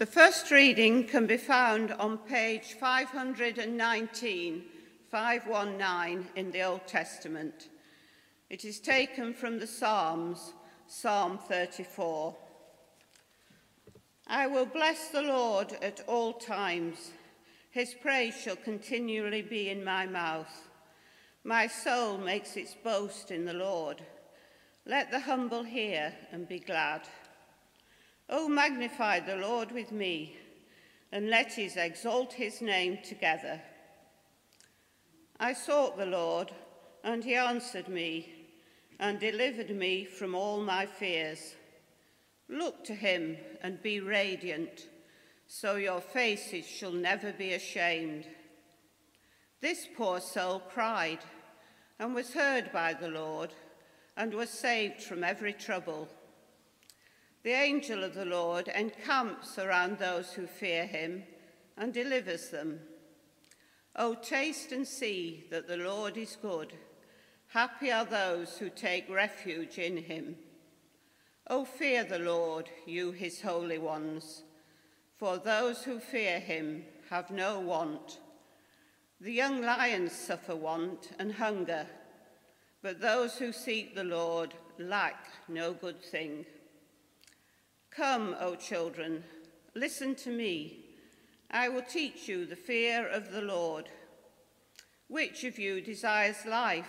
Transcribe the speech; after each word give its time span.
The 0.00 0.06
first 0.06 0.50
reading 0.50 1.04
can 1.04 1.26
be 1.26 1.36
found 1.36 1.92
on 1.92 2.16
page 2.16 2.72
519, 2.80 4.62
519 5.10 6.26
in 6.36 6.50
the 6.50 6.62
Old 6.62 6.86
Testament. 6.86 7.68
It 8.48 8.64
is 8.64 8.80
taken 8.80 9.34
from 9.34 9.58
the 9.58 9.66
Psalms, 9.66 10.54
Psalm 10.86 11.36
34. 11.36 12.34
I 14.26 14.46
will 14.46 14.64
bless 14.64 15.08
the 15.08 15.20
Lord 15.20 15.76
at 15.82 16.00
all 16.06 16.32
times. 16.32 17.10
His 17.70 17.92
praise 17.92 18.40
shall 18.40 18.56
continually 18.56 19.42
be 19.42 19.68
in 19.68 19.84
my 19.84 20.06
mouth. 20.06 20.70
My 21.44 21.66
soul 21.66 22.16
makes 22.16 22.56
its 22.56 22.74
boast 22.74 23.30
in 23.30 23.44
the 23.44 23.52
Lord. 23.52 24.00
Let 24.86 25.10
the 25.10 25.20
humble 25.20 25.64
hear 25.64 26.14
and 26.32 26.48
be 26.48 26.58
glad. 26.58 27.02
O 28.32 28.48
magnify 28.48 29.18
the 29.18 29.34
Lord 29.34 29.72
with 29.72 29.90
me, 29.90 30.36
and 31.10 31.28
let 31.28 31.58
us 31.58 31.76
exalt 31.76 32.32
his 32.32 32.62
name 32.62 32.98
together. 33.02 33.60
I 35.40 35.52
sought 35.52 35.98
the 35.98 36.06
Lord, 36.06 36.52
and 37.02 37.24
he 37.24 37.34
answered 37.34 37.88
me, 37.88 38.32
and 39.00 39.18
delivered 39.18 39.70
me 39.70 40.04
from 40.04 40.36
all 40.36 40.60
my 40.60 40.86
fears. 40.86 41.56
Look 42.48 42.84
to 42.84 42.94
him 42.94 43.36
and 43.62 43.82
be 43.82 43.98
radiant, 43.98 44.88
so 45.48 45.74
your 45.74 46.00
faces 46.00 46.66
shall 46.66 46.92
never 46.92 47.32
be 47.32 47.54
ashamed. 47.54 48.26
This 49.60 49.88
poor 49.96 50.20
soul 50.20 50.60
cried 50.60 51.18
and 51.98 52.14
was 52.14 52.32
heard 52.32 52.70
by 52.72 52.94
the 52.94 53.08
Lord 53.08 53.52
and 54.16 54.32
was 54.32 54.50
saved 54.50 55.02
from 55.02 55.24
every 55.24 55.52
trouble. 55.52 56.08
The 57.42 57.52
angel 57.52 58.04
of 58.04 58.14
the 58.14 58.26
Lord 58.26 58.68
encamps 58.68 59.58
around 59.58 59.98
those 59.98 60.32
who 60.34 60.46
fear 60.46 60.86
him 60.86 61.22
and 61.76 61.94
delivers 61.94 62.50
them. 62.50 62.80
O 63.96 64.14
taste 64.14 64.72
and 64.72 64.86
see 64.86 65.46
that 65.50 65.66
the 65.66 65.78
Lord 65.78 66.18
is 66.18 66.36
good. 66.40 66.74
Happy 67.48 67.90
are 67.90 68.04
those 68.04 68.58
who 68.58 68.68
take 68.68 69.08
refuge 69.08 69.78
in 69.78 69.96
him. 69.96 70.36
O 71.48 71.64
fear 71.64 72.04
the 72.04 72.18
Lord, 72.18 72.68
you 72.86 73.10
his 73.10 73.40
holy 73.40 73.78
ones, 73.78 74.44
for 75.16 75.38
those 75.38 75.82
who 75.82 75.98
fear 75.98 76.38
him 76.38 76.84
have 77.08 77.30
no 77.30 77.58
want. 77.58 78.20
The 79.20 79.32
young 79.32 79.62
lions 79.62 80.12
suffer 80.12 80.54
want 80.54 81.10
and 81.18 81.32
hunger, 81.32 81.86
but 82.82 83.00
those 83.00 83.36
who 83.36 83.52
seek 83.52 83.94
the 83.94 84.04
Lord 84.04 84.54
lack 84.78 85.26
no 85.48 85.72
good 85.72 86.02
thing. 86.02 86.46
Come, 87.90 88.36
O 88.38 88.54
children, 88.54 89.24
listen 89.74 90.14
to 90.16 90.30
me. 90.30 90.84
I 91.50 91.68
will 91.68 91.82
teach 91.82 92.28
you 92.28 92.46
the 92.46 92.54
fear 92.54 93.08
of 93.08 93.32
the 93.32 93.42
Lord. 93.42 93.88
Which 95.08 95.42
of 95.42 95.58
you 95.58 95.80
desires 95.80 96.46
life 96.46 96.86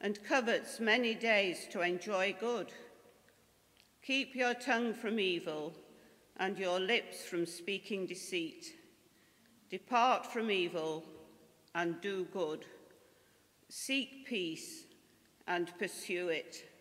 and 0.00 0.24
covets 0.24 0.80
many 0.80 1.14
days 1.14 1.66
to 1.72 1.82
enjoy 1.82 2.34
good? 2.40 2.72
Keep 4.02 4.34
your 4.34 4.54
tongue 4.54 4.94
from 4.94 5.20
evil 5.20 5.74
and 6.38 6.58
your 6.58 6.80
lips 6.80 7.24
from 7.24 7.44
speaking 7.44 8.06
deceit. 8.06 8.72
Depart 9.70 10.24
from 10.24 10.50
evil 10.50 11.04
and 11.74 12.00
do 12.00 12.26
good. 12.32 12.64
Seek 13.68 14.26
peace 14.26 14.84
and 15.46 15.76
pursue 15.78 16.28
it. 16.28 16.71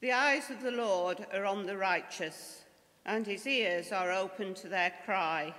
The 0.00 0.12
eyes 0.12 0.48
of 0.48 0.62
the 0.62 0.70
Lord 0.70 1.26
are 1.32 1.44
on 1.44 1.66
the 1.66 1.76
righteous, 1.76 2.62
and 3.04 3.26
his 3.26 3.46
ears 3.48 3.90
are 3.90 4.12
open 4.12 4.54
to 4.54 4.68
their 4.68 4.92
cry. 5.04 5.52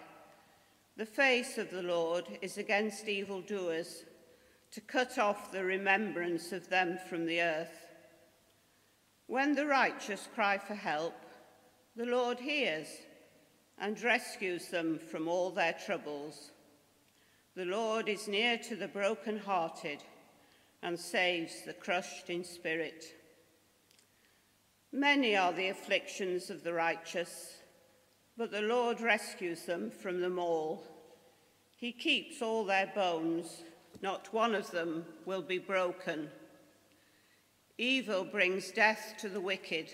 The 0.96 1.06
face 1.06 1.58
of 1.58 1.72
the 1.72 1.84
Lord 1.84 2.26
is 2.42 2.58
against 2.58 3.10
evildoers, 3.10 4.06
to 4.72 4.82
cut 4.82 5.18
off 5.18 5.52
the 5.52 5.66
remembrance 5.66 6.54
of 6.54 6.70
them 6.70 6.98
from 7.10 7.26
the 7.26 7.42
earth. 7.42 7.88
When 9.28 9.56
the 9.56 9.66
righteous 9.66 10.30
cry 10.34 10.58
for 10.58 10.76
help, 10.76 11.16
the 11.98 12.06
Lord 12.06 12.40
hears 12.40 12.88
and 13.78 14.02
rescues 14.02 14.70
them 14.70 15.00
from 15.00 15.28
all 15.28 15.52
their 15.52 15.76
troubles. 15.86 16.52
The 17.56 17.66
Lord 17.66 18.08
is 18.08 18.30
near 18.30 18.58
to 18.60 18.76
the 18.78 18.88
broken-hearted 18.88 20.02
and 20.82 20.98
saves 20.98 21.64
the 21.66 21.74
crushed 21.74 22.30
in 22.30 22.46
spirit. 22.46 23.19
Many 24.92 25.36
are 25.36 25.54
the 25.54 25.68
afflictions 25.70 26.50
of 26.50 26.64
the 26.64 26.74
righteous, 26.74 27.60
but 28.36 28.50
the 28.50 28.62
Lord 28.62 29.00
rescues 29.02 29.66
them 29.66 29.92
from 29.92 30.20
them 30.20 30.40
all. 30.40 30.84
He 31.78 31.92
keeps 31.92 32.42
all 32.42 32.66
their 32.66 32.92
bones, 32.96 33.64
not 34.02 34.34
one 34.34 34.56
of 34.56 34.72
them 34.72 35.06
will 35.26 35.44
be 35.44 35.60
broken. 35.60 36.30
Evil 37.78 38.24
brings 38.24 38.72
death 38.72 39.14
to 39.20 39.30
the 39.30 39.40
wicked, 39.40 39.92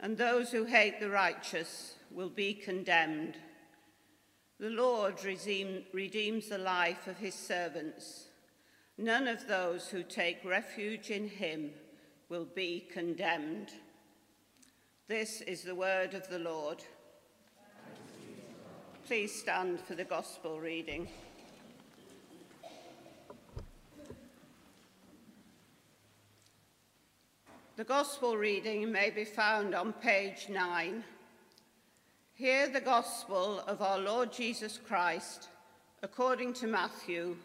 and 0.00 0.16
those 0.16 0.50
who 0.50 0.64
hate 0.64 0.98
the 0.98 1.10
righteous 1.10 1.94
will 2.10 2.30
be 2.30 2.54
condemned. 2.54 3.36
The 4.58 4.70
Lord 4.70 5.22
redeem, 5.24 5.84
redeems 5.92 6.48
the 6.48 6.58
life 6.58 7.06
of 7.06 7.18
his 7.18 7.34
servants. 7.34 8.28
None 8.96 9.28
of 9.28 9.46
those 9.46 9.88
who 9.88 10.02
take 10.02 10.44
refuge 10.44 11.10
in 11.10 11.28
him 11.28 11.70
will 12.30 12.46
be 12.46 12.88
condemned. 12.92 13.70
This 15.10 15.40
is 15.40 15.62
the 15.62 15.74
word 15.74 16.14
of 16.14 16.28
the 16.28 16.38
Lord. 16.38 16.84
Please 19.08 19.34
stand 19.34 19.80
for 19.80 19.96
the 19.96 20.04
gospel 20.04 20.60
reading. 20.60 21.08
The 27.74 27.82
gospel 27.82 28.36
reading 28.36 28.92
may 28.92 29.10
be 29.10 29.24
found 29.24 29.74
on 29.74 29.94
page 29.94 30.46
9. 30.48 31.02
Hear 32.34 32.68
the 32.68 32.80
gospel 32.80 33.64
of 33.66 33.82
our 33.82 33.98
Lord 33.98 34.32
Jesus 34.32 34.78
Christ 34.78 35.48
according 36.04 36.52
to 36.52 36.68
Matthew 36.68 37.36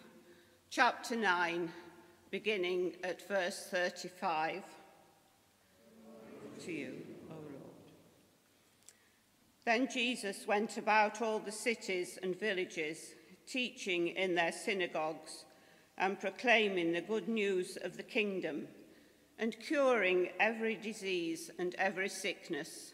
chapter 0.69 1.15
9, 1.15 1.71
beginning 2.29 2.93
at 3.03 3.27
verse 3.27 3.69
35. 3.71 4.61
To 6.63 6.71
you. 6.71 7.14
Then 9.65 9.87
Jesus 9.91 10.45
went 10.47 10.77
about 10.77 11.21
all 11.21 11.39
the 11.39 11.51
cities 11.51 12.19
and 12.21 12.39
villages, 12.39 13.15
teaching 13.47 14.09
in 14.09 14.35
their 14.35 14.51
synagogues 14.51 15.45
and 15.97 16.19
proclaiming 16.19 16.91
the 16.91 17.01
good 17.01 17.27
news 17.27 17.77
of 17.81 17.97
the 17.97 18.03
kingdom 18.03 18.67
and 19.39 19.59
curing 19.59 20.29
every 20.39 20.75
disease 20.75 21.49
and 21.57 21.73
every 21.75 22.09
sickness. 22.09 22.93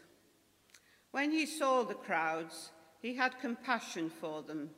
When 1.10 1.30
he 1.30 1.46
saw 1.46 1.82
the 1.82 1.94
crowds, 1.94 2.70
he 3.00 3.14
had 3.14 3.38
compassion 3.38 4.08
for 4.08 4.42
them, 4.42 4.70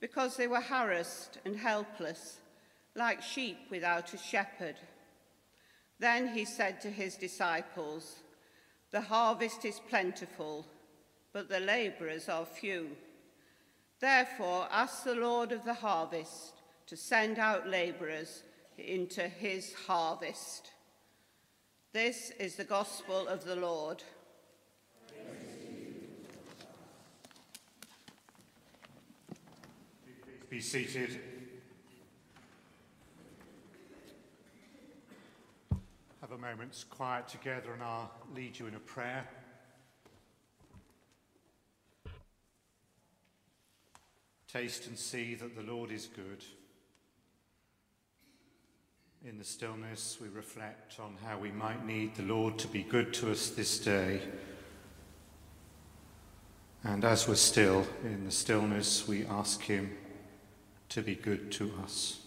because 0.00 0.36
they 0.36 0.46
were 0.46 0.60
harassed 0.60 1.38
and 1.44 1.56
helpless, 1.56 2.38
like 2.94 3.22
sheep 3.22 3.58
without 3.70 4.12
a 4.12 4.18
shepherd. 4.18 4.76
Then 5.98 6.28
he 6.28 6.44
said 6.44 6.80
to 6.82 6.90
his 6.90 7.16
disciples, 7.16 8.16
The 8.90 9.00
harvest 9.00 9.64
is 9.64 9.80
plentiful, 9.88 10.66
but 11.32 11.48
the 11.48 11.60
labourers 11.60 12.28
are 12.28 12.44
few. 12.44 12.90
Therefore, 14.00 14.66
ask 14.70 15.04
the 15.04 15.14
Lord 15.14 15.52
of 15.52 15.64
the 15.64 15.74
harvest 15.74 16.54
to 16.86 16.96
send 16.96 17.38
out 17.38 17.68
labourers 17.68 18.42
into 18.78 19.28
his 19.28 19.74
harvest. 19.86 20.70
This 21.92 22.30
is 22.38 22.56
the 22.56 22.64
gospel 22.64 23.28
of 23.28 23.44
the 23.44 23.56
Lord. 23.56 24.02
Be 30.48 30.60
seated. 30.60 31.20
Have 36.20 36.32
a 36.32 36.38
moment's 36.38 36.82
quiet 36.82 37.28
together 37.28 37.72
and 37.72 37.82
I'll 37.82 38.10
lead 38.34 38.58
you 38.58 38.66
in 38.66 38.74
a 38.74 38.80
prayer. 38.80 39.28
Taste 44.52 44.88
and 44.88 44.98
see 44.98 45.36
that 45.36 45.54
the 45.54 45.62
Lord 45.62 45.92
is 45.92 46.08
good. 46.08 46.44
In 49.24 49.38
the 49.38 49.44
stillness, 49.44 50.18
we 50.20 50.26
reflect 50.28 50.98
on 50.98 51.16
how 51.24 51.38
we 51.38 51.52
might 51.52 51.86
need 51.86 52.16
the 52.16 52.24
Lord 52.24 52.58
to 52.58 52.66
be 52.66 52.82
good 52.82 53.14
to 53.14 53.30
us 53.30 53.50
this 53.50 53.78
day. 53.78 54.20
And 56.82 57.04
as 57.04 57.28
we're 57.28 57.36
still 57.36 57.86
in 58.02 58.24
the 58.24 58.32
stillness, 58.32 59.06
we 59.06 59.24
ask 59.26 59.62
Him 59.62 59.96
to 60.88 61.00
be 61.00 61.14
good 61.14 61.52
to 61.52 61.72
us. 61.84 62.18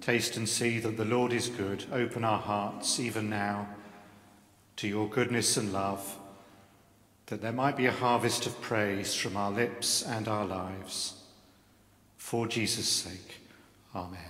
Taste 0.00 0.36
and 0.36 0.48
see 0.48 0.78
that 0.78 0.96
the 0.96 1.04
Lord 1.04 1.32
is 1.32 1.48
good. 1.48 1.84
Open 1.90 2.22
our 2.22 2.38
hearts, 2.38 3.00
even 3.00 3.28
now, 3.28 3.66
to 4.78 4.86
your 4.86 5.08
goodness 5.08 5.56
and 5.56 5.72
love, 5.72 6.16
that 7.26 7.42
there 7.42 7.52
might 7.52 7.76
be 7.76 7.86
a 7.86 7.92
harvest 7.92 8.46
of 8.46 8.60
praise 8.60 9.12
from 9.12 9.36
our 9.36 9.50
lips 9.50 10.02
and 10.02 10.28
our 10.28 10.46
lives. 10.46 11.14
For 12.16 12.46
Jesus' 12.46 12.88
sake, 12.88 13.40
Amen. 13.94 14.20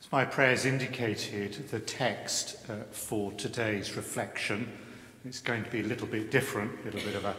As 0.00 0.10
my 0.10 0.24
prayers 0.24 0.64
indicated, 0.64 1.68
the 1.70 1.80
text 1.80 2.56
uh, 2.70 2.84
for 2.90 3.32
today's 3.32 3.94
reflection 3.94 4.72
it's 5.26 5.40
going 5.40 5.64
to 5.64 5.70
be 5.70 5.80
a 5.80 5.84
little 5.84 6.06
bit 6.06 6.30
different, 6.30 6.72
a 6.80 6.84
little 6.86 7.00
bit 7.00 7.16
of 7.16 7.24
an 7.26 7.34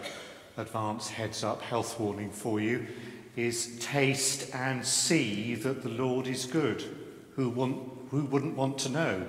advance 0.57 1.09
heads 1.09 1.43
up 1.43 1.63
health 1.63 1.99
warning 1.99 2.29
for 2.29 2.59
you, 2.59 2.85
is 3.35 3.79
taste 3.79 4.53
and 4.53 4.85
see 4.85 5.55
that 5.55 5.81
the 5.81 5.89
Lord 5.89 6.27
is 6.27 6.45
good. 6.45 6.98
Who, 7.39 7.49
want, 7.49 7.77
who 8.11 8.25
wouldn't 8.25 8.57
want 8.57 8.79
to 8.79 8.89
know, 8.89 9.25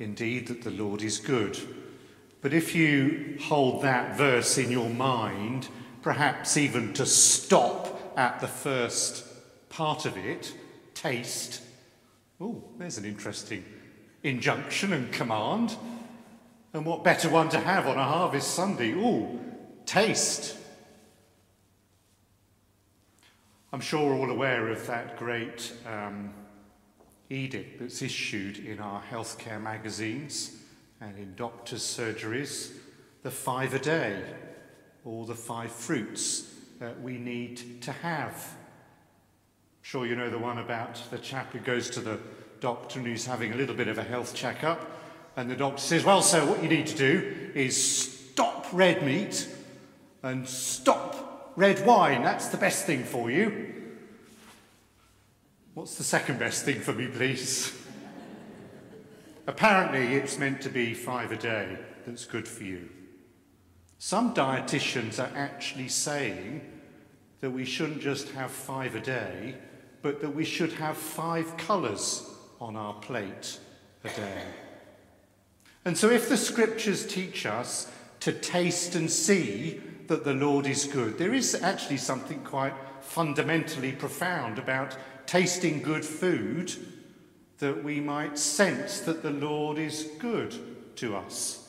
indeed, 0.00 0.48
that 0.48 0.62
the 0.62 0.72
Lord 0.72 1.02
is 1.02 1.18
good? 1.18 1.56
But 2.40 2.52
if 2.52 2.74
you 2.74 3.38
hold 3.42 3.82
that 3.82 4.16
verse 4.16 4.58
in 4.58 4.72
your 4.72 4.90
mind, 4.90 5.68
perhaps 6.02 6.56
even 6.56 6.92
to 6.94 7.06
stop 7.06 8.12
at 8.16 8.40
the 8.40 8.48
first 8.48 9.24
part 9.68 10.04
of 10.04 10.16
it, 10.16 10.52
taste, 10.94 11.62
oh, 12.40 12.64
there's 12.76 12.98
an 12.98 13.04
interesting 13.04 13.64
injunction 14.24 14.92
and 14.92 15.12
command. 15.12 15.76
And 16.72 16.84
what 16.84 17.04
better 17.04 17.28
one 17.28 17.50
to 17.50 17.60
have 17.60 17.86
on 17.86 17.96
a 17.96 18.02
harvest 18.02 18.52
Sunday? 18.52 18.96
Oh, 18.96 19.38
taste. 19.86 20.56
I'm 23.72 23.80
sure 23.80 24.10
we're 24.10 24.18
all 24.18 24.30
aware 24.32 24.70
of 24.70 24.84
that 24.88 25.16
great 25.16 25.72
um, 25.86 26.34
edict 27.30 27.80
that's 27.80 28.02
issued 28.02 28.58
in 28.58 28.78
our 28.80 29.02
healthcare 29.10 29.60
magazines 29.60 30.56
and 31.00 31.16
in 31.18 31.34
doctors' 31.34 31.82
surgeries 31.82 32.72
the 33.22 33.30
five 33.30 33.72
a 33.72 33.78
day, 33.78 34.22
or 35.04 35.24
the 35.24 35.34
five 35.34 35.72
fruits 35.72 36.54
that 36.78 37.00
we 37.00 37.16
need 37.16 37.82
to 37.82 37.90
have. 37.90 38.34
I'm 38.34 39.82
sure 39.82 40.06
you 40.06 40.14
know 40.14 40.28
the 40.28 40.38
one 40.38 40.58
about 40.58 41.00
the 41.10 41.18
chap 41.18 41.52
who 41.52 41.58
goes 41.58 41.88
to 41.90 42.00
the 42.00 42.18
doctor 42.60 42.98
and 42.98 43.08
who's 43.08 43.24
having 43.24 43.52
a 43.52 43.56
little 43.56 43.74
bit 43.74 43.88
of 43.88 43.96
a 43.96 44.02
health 44.02 44.34
checkup, 44.34 44.90
and 45.36 45.50
the 45.50 45.56
doctor 45.56 45.80
says, 45.80 46.04
Well, 46.04 46.20
sir, 46.20 46.44
what 46.44 46.62
you 46.62 46.68
need 46.68 46.86
to 46.88 46.96
do 46.96 47.50
is 47.54 48.22
stop 48.30 48.66
red 48.72 49.02
meat 49.02 49.48
and 50.22 50.46
stop 50.46 51.52
red 51.56 51.84
wine. 51.86 52.22
That's 52.22 52.48
the 52.48 52.56
best 52.56 52.84
thing 52.84 53.04
for 53.04 53.30
you. 53.30 53.83
What's 55.74 55.96
the 55.96 56.04
second 56.04 56.38
best 56.38 56.64
thing 56.64 56.78
for 56.78 56.92
me, 56.92 57.08
please? 57.08 57.76
Apparently, 59.48 60.14
it's 60.14 60.38
meant 60.38 60.60
to 60.62 60.68
be 60.68 60.94
five 60.94 61.32
a 61.32 61.36
day 61.36 61.76
that's 62.06 62.26
good 62.26 62.46
for 62.46 62.62
you. 62.62 62.88
Some 63.98 64.34
dietitians 64.34 65.18
are 65.18 65.36
actually 65.36 65.88
saying 65.88 66.60
that 67.40 67.50
we 67.50 67.64
shouldn't 67.64 68.00
just 68.00 68.28
have 68.30 68.52
five 68.52 68.94
a 68.94 69.00
day, 69.00 69.56
but 70.00 70.20
that 70.20 70.32
we 70.32 70.44
should 70.44 70.74
have 70.74 70.96
five 70.96 71.56
colours 71.56 72.22
on 72.60 72.76
our 72.76 72.94
plate 72.94 73.58
a 74.04 74.10
day. 74.10 74.42
And 75.84 75.98
so, 75.98 76.08
if 76.08 76.28
the 76.28 76.36
scriptures 76.36 77.04
teach 77.04 77.46
us 77.46 77.90
to 78.20 78.32
taste 78.32 78.94
and 78.94 79.10
see 79.10 79.80
that 80.08 80.24
the 80.24 80.34
Lord 80.34 80.66
is 80.66 80.84
good. 80.84 81.18
There 81.18 81.34
is 81.34 81.54
actually 81.54 81.96
something 81.96 82.40
quite 82.42 82.74
fundamentally 83.00 83.92
profound 83.92 84.58
about 84.58 84.96
tasting 85.26 85.82
good 85.82 86.04
food 86.04 86.72
that 87.58 87.82
we 87.82 88.00
might 88.00 88.38
sense 88.38 89.00
that 89.00 89.22
the 89.22 89.30
Lord 89.30 89.78
is 89.78 90.10
good 90.18 90.54
to 90.96 91.16
us. 91.16 91.68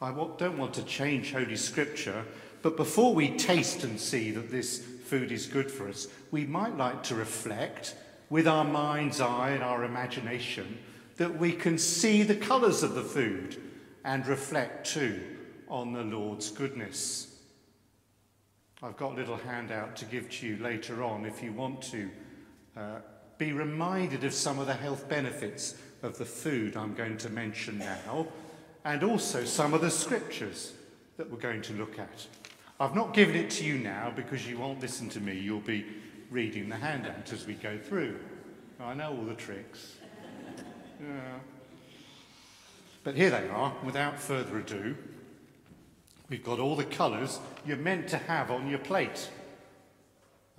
I 0.00 0.10
don't 0.10 0.58
want 0.58 0.74
to 0.74 0.84
change 0.84 1.32
Holy 1.32 1.56
Scripture, 1.56 2.24
but 2.62 2.76
before 2.76 3.14
we 3.14 3.36
taste 3.36 3.84
and 3.84 4.00
see 4.00 4.30
that 4.32 4.50
this 4.50 4.78
food 4.78 5.32
is 5.32 5.46
good 5.46 5.70
for 5.70 5.88
us, 5.88 6.08
we 6.30 6.44
might 6.44 6.76
like 6.76 7.02
to 7.04 7.14
reflect 7.14 7.94
with 8.30 8.46
our 8.46 8.64
mind's 8.64 9.20
eye 9.20 9.50
and 9.50 9.62
our 9.62 9.84
imagination 9.84 10.78
that 11.16 11.38
we 11.38 11.52
can 11.52 11.78
see 11.78 12.22
the 12.22 12.36
colours 12.36 12.82
of 12.82 12.94
the 12.94 13.02
food 13.02 13.56
and 14.04 14.26
reflect 14.26 14.86
too 14.86 15.37
on 15.68 15.92
the 15.92 16.02
Lord's 16.02 16.50
goodness. 16.50 17.34
I've 18.82 18.96
got 18.96 19.12
a 19.12 19.16
little 19.16 19.36
handout 19.36 19.96
to 19.96 20.04
give 20.04 20.30
to 20.30 20.46
you 20.46 20.56
later 20.58 21.02
on 21.02 21.24
if 21.24 21.42
you 21.42 21.52
want 21.52 21.82
to 21.82 22.10
uh, 22.76 22.98
be 23.36 23.52
reminded 23.52 24.24
of 24.24 24.32
some 24.32 24.58
of 24.58 24.66
the 24.66 24.74
health 24.74 25.08
benefits 25.08 25.74
of 26.02 26.16
the 26.16 26.24
food 26.24 26.76
I'm 26.76 26.94
going 26.94 27.16
to 27.18 27.30
mention 27.30 27.78
now, 27.78 28.28
and 28.84 29.02
also 29.02 29.44
some 29.44 29.74
of 29.74 29.80
the 29.80 29.90
scriptures 29.90 30.74
that 31.16 31.28
we're 31.30 31.38
going 31.38 31.62
to 31.62 31.72
look 31.72 31.98
at. 31.98 32.26
I've 32.78 32.94
not 32.94 33.14
given 33.14 33.34
it 33.34 33.50
to 33.50 33.64
you 33.64 33.78
now 33.78 34.12
because 34.14 34.48
you 34.48 34.58
won't 34.58 34.80
listen 34.80 35.08
to 35.10 35.20
me. 35.20 35.36
You'll 35.36 35.60
be 35.60 35.84
reading 36.30 36.68
the 36.68 36.76
handout 36.76 37.32
as 37.32 37.46
we 37.46 37.54
go 37.54 37.76
through. 37.76 38.18
I 38.80 38.94
know 38.94 39.10
all 39.10 39.24
the 39.24 39.34
tricks. 39.34 39.94
Yeah. 41.00 41.38
But 43.04 43.14
here 43.14 43.30
they 43.30 43.48
are, 43.48 43.72
without 43.84 44.18
further 44.18 44.58
ado. 44.58 44.96
We've 46.28 46.44
got 46.44 46.60
all 46.60 46.76
the 46.76 46.84
colours 46.84 47.40
you're 47.64 47.78
meant 47.78 48.08
to 48.08 48.18
have 48.18 48.50
on 48.50 48.68
your 48.68 48.80
plate. 48.80 49.30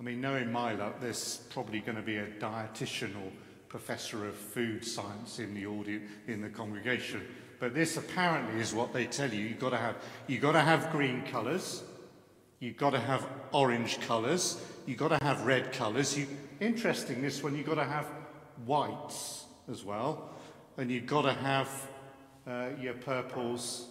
I 0.00 0.02
mean, 0.02 0.20
knowing 0.20 0.50
my 0.50 0.74
luck, 0.74 1.00
there's 1.00 1.42
probably 1.50 1.80
going 1.80 1.96
to 1.96 2.02
be 2.02 2.16
a 2.16 2.26
dietitian 2.26 3.14
or 3.16 3.30
professor 3.68 4.26
of 4.26 4.34
food 4.34 4.84
science 4.84 5.38
in 5.38 5.54
the 5.54 5.66
audience, 5.66 6.10
in 6.26 6.40
the 6.40 6.48
congregation. 6.48 7.22
But 7.60 7.74
this 7.74 7.96
apparently 7.96 8.60
is 8.60 8.74
what 8.74 8.92
they 8.92 9.06
tell 9.06 9.32
you. 9.32 9.46
You've 9.46 9.60
got 9.60 9.70
to 9.70 9.76
have, 9.76 9.96
you've 10.26 10.40
got 10.40 10.52
to 10.52 10.60
have 10.60 10.90
green 10.90 11.22
colours. 11.26 11.84
You've 12.58 12.78
got 12.78 12.90
to 12.90 12.98
have 12.98 13.26
orange 13.52 14.00
colours. 14.00 14.60
You've 14.86 14.98
got 14.98 15.08
to 15.08 15.24
have 15.24 15.46
red 15.46 15.72
colours. 15.72 16.18
You, 16.18 16.26
interesting, 16.58 17.22
this 17.22 17.42
one, 17.42 17.54
you've 17.54 17.66
got 17.66 17.76
to 17.76 17.84
have 17.84 18.06
whites 18.64 19.44
as 19.70 19.84
well. 19.84 20.30
And 20.78 20.90
you've 20.90 21.06
got 21.06 21.22
to 21.22 21.34
have 21.34 21.88
uh, 22.46 22.70
your 22.80 22.94
purples 22.94 23.86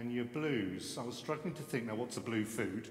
and 0.00 0.12
your 0.12 0.24
blues. 0.24 0.96
I 0.98 1.04
was 1.04 1.16
struggling 1.16 1.54
to 1.54 1.62
think 1.62 1.86
now 1.86 1.94
what's 1.94 2.16
a 2.16 2.20
blue 2.20 2.44
food, 2.44 2.88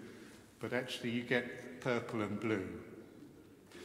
but 0.60 0.72
actually 0.72 1.10
you 1.10 1.24
get 1.24 1.82
purple 1.82 2.22
and 2.22 2.40
blue. 2.40 2.68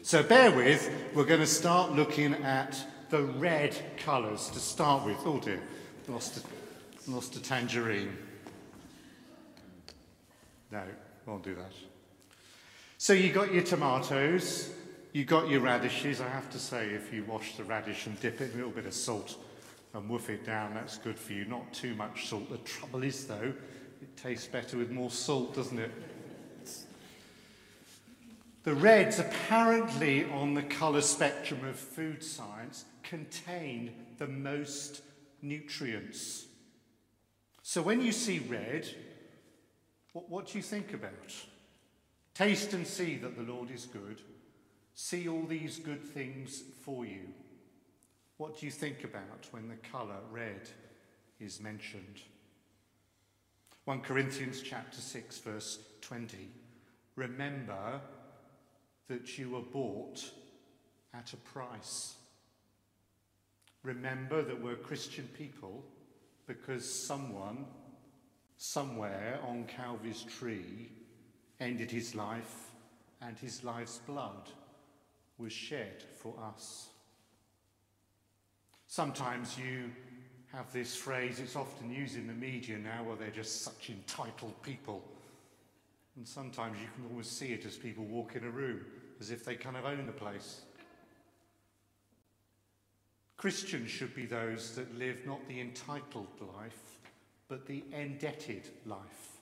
So 0.03 0.23
bear 0.23 0.51
with, 0.51 0.91
we're 1.15 1.25
going 1.25 1.41
to 1.41 1.47
start 1.47 1.93
looking 1.93 2.35
at 2.35 2.79
the 3.09 3.23
red 3.23 3.77
colours 3.99 4.51
to 4.51 4.59
start 4.59 5.05
with. 5.05 5.17
Oh 5.25 5.41
dear, 5.41 5.63
lost 6.09 6.45
a, 6.45 7.11
lost 7.11 7.37
a 7.37 7.43
tangerine. 7.43 8.17
No, 10.71 10.83
won't 11.25 11.43
do 11.43 11.55
that. 11.55 11.73
So 12.99 13.13
you 13.13 13.33
got 13.33 13.53
your 13.53 13.63
tomatoes, 13.63 14.71
you 15.13 15.25
got 15.25 15.49
your 15.49 15.61
radishes. 15.61 16.21
I 16.21 16.29
have 16.29 16.51
to 16.51 16.59
say, 16.59 16.91
if 16.91 17.13
you 17.13 17.25
wash 17.25 17.57
the 17.57 17.65
radish 17.65 18.07
and 18.07 18.21
dip 18.21 18.41
it 18.41 18.51
in 18.51 18.55
a 18.55 18.57
little 18.57 18.71
bit 18.71 18.87
of 18.87 18.95
salt, 18.95 19.37
and 19.97 20.09
woof 20.11 20.29
it 20.29 20.45
down, 20.45 20.75
that's 20.75 20.99
good 20.99 21.19
for 21.19 21.33
you. 21.33 21.47
Not 21.47 21.73
too 21.73 21.95
much 21.95 22.29
salt. 22.29 22.51
The 22.51 22.59
trouble 22.59 23.03
is, 23.03 23.27
though, 23.27 23.55
it 24.03 24.17
tastes 24.17 24.47
better 24.47 24.77
with 24.77 24.91
more 24.91 25.11
salt, 25.11 25.55
doesn't 25.55 25.79
it? 25.79 25.91
The 28.63 28.75
reds, 28.75 29.21
apparently 29.21 30.25
on 30.25 30.55
the 30.55 30.63
colour 30.63 31.01
spectrum 31.01 31.65
of 31.65 31.79
food 31.79 32.23
science, 32.23 32.85
contain 33.03 33.93
the 34.19 34.27
most 34.27 35.03
nutrients. 35.41 36.47
So 37.63 37.81
when 37.81 38.01
you 38.01 38.13
see 38.13 38.41
red, 38.41 38.89
what, 40.13 40.29
what 40.29 40.47
do 40.49 40.59
you 40.59 40.63
think 40.63 40.93
about? 40.93 41.33
Taste 42.35 42.73
and 42.75 42.87
see 42.87 43.17
that 43.19 43.37
the 43.37 43.51
Lord 43.51 43.71
is 43.71 43.87
good. 43.87 44.21
See 44.95 45.29
all 45.29 45.45
these 45.45 45.79
good 45.79 46.03
things 46.03 46.63
for 46.85 47.07
you. 47.07 47.29
What 48.39 48.59
do 48.59 48.67
you 48.67 48.73
think 48.73 49.03
about 49.03 49.47
when 49.51 49.69
the 49.69 49.77
colour 49.77 50.21
red 50.31 50.69
is 51.41 51.61
mentioned? 51.61 52.21
1 53.87 54.01
Corinthians 54.01 54.61
chapter 54.61 55.01
6 55.01 55.39
verse 55.39 55.79
20. 56.03 56.51
Remember 57.15 58.01
that 59.09 59.39
you 59.39 59.51
were 59.51 59.63
bought 59.63 60.31
at 61.15 61.33
a 61.33 61.37
price. 61.37 62.17
Remember 63.83 64.43
that 64.43 64.61
we're 64.61 64.77
Christian 64.77 65.29
people 65.39 65.83
because 66.47 66.85
someone, 66.85 67.65
somewhere 68.59 69.39
on 69.47 69.65
Calvary's 69.65 70.25
tree, 70.25 70.91
ended 71.59 71.91
his 71.91 72.15
life 72.15 72.73
and 73.23 73.39
his 73.39 73.65
life's 73.65 73.99
blood 73.99 74.51
was 75.39 75.53
shed 75.53 76.05
for 76.19 76.35
us. 76.55 76.89
Sometimes 78.87 79.59
you 79.59 79.91
have 80.53 80.73
this 80.73 80.95
phrase, 80.95 81.41
it's 81.41 81.57
often 81.57 81.91
used 81.91 82.17
in 82.17 82.27
the 82.27 82.33
media 82.33 82.79
now, 82.79 83.03
where 83.05 83.17
they're 83.17 83.31
just 83.31 83.63
such 83.63 83.91
entitled 83.91 84.61
people. 84.63 85.03
And 86.17 86.27
sometimes 86.27 86.79
you 86.81 86.89
can 86.95 87.05
almost 87.11 87.39
see 87.39 87.53
it 87.53 87.67
as 87.67 87.77
people 87.77 88.05
walk 88.05 88.37
in 88.37 88.45
a 88.45 88.51
room, 88.51 88.81
as 89.21 89.31
if 89.31 89.45
they 89.45 89.55
kind 89.55 89.77
of 89.77 89.85
own 89.85 90.07
the 90.07 90.13
place. 90.13 90.63
Christians 93.37 93.91
should 93.91 94.15
be 94.15 94.25
those 94.25 94.75
that 94.77 94.97
live 94.99 95.27
not 95.27 95.47
the 95.47 95.61
entitled 95.61 96.29
life, 96.57 96.99
but 97.49 97.67
the 97.67 97.85
indebted 97.93 98.69
life. 98.87 99.37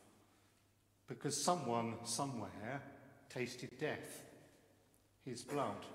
Because 1.06 1.44
someone 1.44 1.94
somewhere 2.04 2.82
tasted 3.28 3.78
death. 3.78 4.22
His 5.24 5.42
blood 5.42 5.86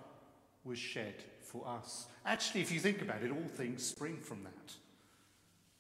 was 0.64 0.80
shed 0.80 1.16
for 1.52 1.68
us. 1.68 2.08
Actually, 2.26 2.62
if 2.62 2.72
you 2.72 2.80
think 2.80 3.02
about 3.02 3.24
it, 3.24 3.32
all 3.32 3.48
things 3.56 3.84
spring 3.86 4.18
from 4.18 4.44
that. 4.44 4.74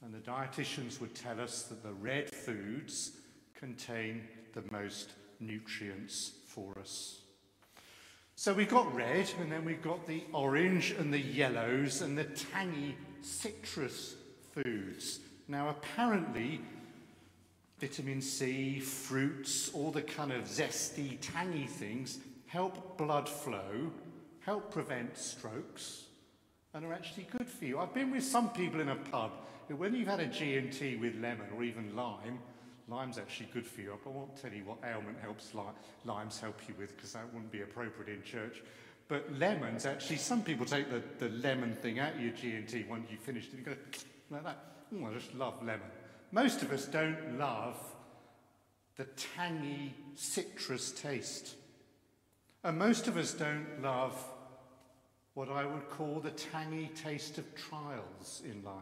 And 0.04 0.14
the 0.14 0.20
dietitians 0.20 1.00
would 1.00 1.14
tell 1.14 1.40
us 1.40 1.64
that 1.64 1.84
the 1.84 1.94
red 1.94 2.30
foods 2.30 3.12
contain 3.56 4.28
the 4.54 4.64
most 4.72 5.12
nutrients 5.40 6.32
for 6.48 6.78
us. 6.80 7.22
So 8.36 8.54
we've 8.54 8.70
got 8.70 8.94
red, 8.96 9.30
and 9.42 9.52
then 9.52 9.66
we've 9.66 9.82
got 9.82 10.08
the 10.08 10.24
orange 10.34 10.92
and 10.92 11.14
the 11.14 11.20
yellows 11.20 12.02
and 12.02 12.18
the 12.18 12.24
tangy 12.24 12.96
citrus 13.22 14.16
foods. 14.54 15.20
Now, 15.50 15.70
apparently, 15.70 16.62
vitamin 17.80 18.22
C, 18.22 18.80
fruits, 18.80 19.70
all 19.74 19.92
the 19.92 20.02
kind 20.02 20.32
of 20.32 20.46
zesty, 20.46 21.18
tangy 21.20 21.66
things 21.66 22.20
help 22.48 22.98
blood 22.98 23.28
flow, 23.28 23.92
help 24.42 24.72
prevent 24.72 25.18
strokes, 25.18 26.06
and 26.74 26.86
are 26.86 26.94
actually 26.94 27.28
good 27.38 27.48
for 27.48 27.66
you. 27.66 27.80
I've 27.80 27.94
been 27.94 28.12
with 28.12 28.24
some 28.24 28.50
people 28.50 28.80
in 28.80 28.90
a 28.90 28.96
pub 28.96 29.32
who, 29.68 29.76
when 29.76 29.96
you've 29.96 30.08
had 30.08 30.20
a 30.20 30.28
G&T 30.28 30.98
with 30.98 31.16
lemon 31.16 31.48
or 31.56 31.64
even 31.64 31.96
lime, 31.96 32.40
lime's 32.88 33.18
actually 33.18 33.50
good 33.54 33.66
for 33.66 33.82
you. 33.82 33.94
I 33.94 34.10
won't 34.10 34.36
tell 34.36 34.52
you 34.52 34.64
what 34.66 34.78
ailment 34.84 35.18
helps 35.22 35.54
li- 35.54 35.62
limes 36.06 36.40
help 36.40 36.60
you 36.68 36.76
with 36.78 36.96
because 36.96 37.14
that 37.14 37.26
wouldn't 37.34 37.52
be 37.52 37.62
appropriate 37.62 38.10
in 38.10 38.24
church. 38.24 38.62
But 39.08 39.32
lemons, 39.40 39.86
actually, 39.86 40.18
some 40.18 40.44
people 40.44 40.66
take 40.66 40.90
the, 40.90 41.02
the 41.18 41.34
lemon 41.36 41.74
thing 41.74 42.00
out 42.00 42.14
of 42.14 42.22
your 42.22 42.32
G&T 42.32 42.86
once 42.90 43.08
you've 43.10 43.20
finished 43.20 43.54
it. 43.54 43.60
You 43.60 43.66
go 43.66 43.76
like 44.30 44.44
that. 44.44 44.58
I 44.94 45.14
just 45.14 45.34
love 45.34 45.56
lemon. 45.64 45.88
Most 46.32 46.62
of 46.62 46.72
us 46.72 46.86
don't 46.86 47.38
love 47.38 47.78
the 48.98 49.06
tangy 49.36 49.96
citrus 50.16 50.92
taste. 50.92 51.56
And 52.64 52.78
most 52.78 53.08
of 53.08 53.18
us 53.18 53.34
don't 53.34 53.82
love 53.82 54.22
what 55.34 55.50
I 55.50 55.66
would 55.66 55.90
call 55.90 56.20
the 56.20 56.32
tangy 56.32 56.92
taste 56.96 57.38
of 57.38 57.56
trials 57.56 58.42
in 58.44 58.64
life. 58.64 58.76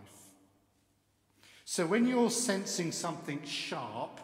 So 1.65 1.85
when 1.85 2.07
you're 2.07 2.31
sensing 2.31 2.91
something 2.91 3.43
sharp 3.43 4.19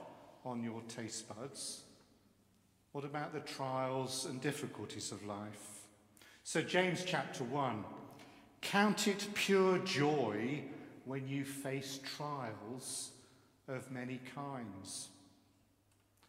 on 0.46 0.64
your 0.64 0.82
taste 0.88 1.28
buds, 1.28 1.82
what 2.94 3.06
about 3.06 3.34
the 3.34 3.42
trials 3.42 4.26
and 4.26 4.40
difficulties 4.42 5.12
of 5.12 5.26
life? 5.26 5.82
So, 6.44 6.62
James 6.62 7.04
chapter 7.06 7.44
1 7.44 7.84
Count 8.62 9.08
it 9.08 9.28
pure 9.34 9.78
joy 9.80 10.64
when 11.06 11.28
you 11.28 11.44
face 11.44 12.00
trials 12.16 13.12
of 13.68 13.92
many 13.92 14.22
kinds. 14.34 15.10